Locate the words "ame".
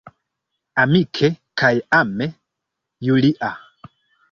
1.99-2.27